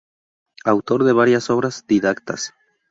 Autor 0.65 1.03
de 1.03 1.13
varias 1.13 1.51
obras 1.51 1.85
didácticas. 1.87 2.55